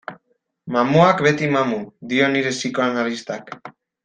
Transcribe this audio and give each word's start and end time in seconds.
Mamuak 0.75 1.17
beti 1.27 1.45
mamu, 1.57 1.79
dio 2.15 2.25
nire 2.37 2.51
psikoanalistak. 2.57 3.45